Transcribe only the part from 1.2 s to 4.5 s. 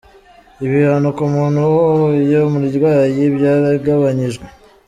muntu uhuhuye umurwayi byaragabanyijwe.